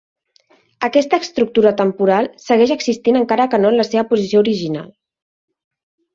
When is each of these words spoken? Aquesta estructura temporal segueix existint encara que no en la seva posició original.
Aquesta 0.87 1.19
estructura 1.23 1.71
temporal 1.81 2.29
segueix 2.47 2.73
existint 2.77 3.21
encara 3.21 3.47
que 3.53 3.61
no 3.67 3.71
en 3.75 3.79
la 3.83 3.87
seva 3.91 4.07
posició 4.15 4.43
original. 4.49 4.91